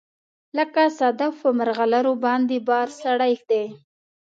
لکه 0.57 0.81
صدف 0.99 1.33
په 1.43 1.49
مرغلروباندې 1.57 2.57
بار 2.69 2.87
سړی 3.01 3.33
دی 3.49 3.63